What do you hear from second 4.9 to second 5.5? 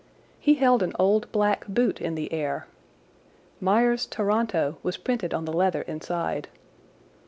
printed on